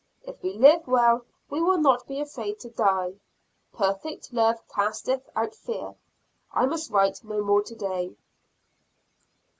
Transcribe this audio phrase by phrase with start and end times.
[0.23, 3.19] If we live well, we will not be afraid to die.
[3.71, 5.93] "Perfect love casteth out fear."
[6.51, 8.15] I must write no more today.